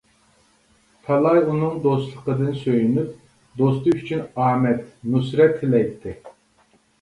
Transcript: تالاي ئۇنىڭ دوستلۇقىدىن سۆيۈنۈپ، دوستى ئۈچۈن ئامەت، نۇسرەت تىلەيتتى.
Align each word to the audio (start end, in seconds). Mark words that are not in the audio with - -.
تالاي 1.09 1.41
ئۇنىڭ 1.51 1.75
دوستلۇقىدىن 1.83 2.55
سۆيۈنۈپ، 2.61 3.11
دوستى 3.61 3.93
ئۈچۈن 3.99 4.25
ئامەت، 4.47 4.83
نۇسرەت 5.13 5.55
تىلەيتتى. 5.61 6.17